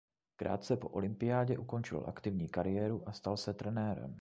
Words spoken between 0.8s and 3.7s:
olympiádě ukončil aktivní kariéru a stal se